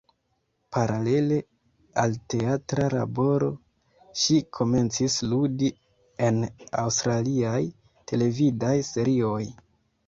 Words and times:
Paralele 0.77 1.35
al 2.03 2.15
teatra 2.35 2.87
laboro, 2.95 3.51
ŝi 4.23 4.39
komencis 4.59 5.21
ludi 5.35 5.71
en 6.31 6.43
aŭstraliaj 6.87 7.65
televidaj 8.15 8.75
serioj. 8.95 9.43